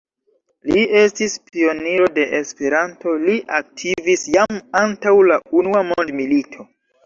[0.69, 6.71] Li estis pioniro de Esperanto; li aktivis jam antaŭ la unua mondmilito.